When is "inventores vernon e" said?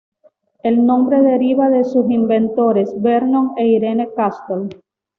2.09-3.67